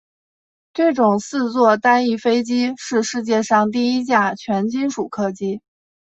[0.73, 5.61] 这种四座单翼飞机是世界上第一架全金属客机。